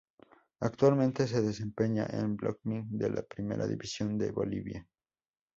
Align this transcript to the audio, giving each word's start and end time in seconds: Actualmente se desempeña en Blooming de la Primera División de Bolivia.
Actualmente 0.61 1.27
se 1.27 1.43
desempeña 1.43 2.07
en 2.09 2.35
Blooming 2.35 2.89
de 2.97 3.11
la 3.11 3.21
Primera 3.21 3.67
División 3.67 4.17
de 4.17 4.31
Bolivia. 4.31 4.87